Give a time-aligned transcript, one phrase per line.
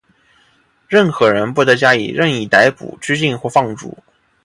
[0.87, 3.95] 任何人不得加以任意逮捕、拘禁或放逐。